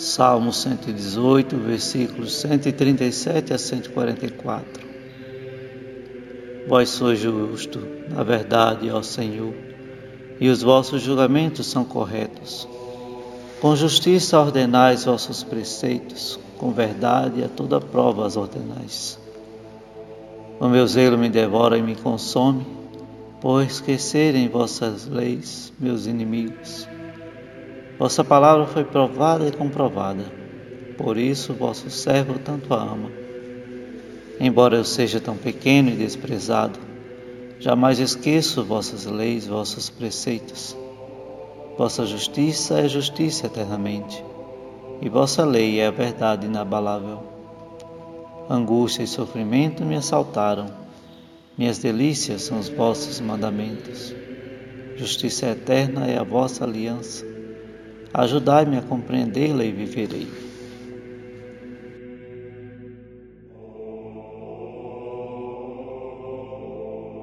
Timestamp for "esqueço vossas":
37.98-39.04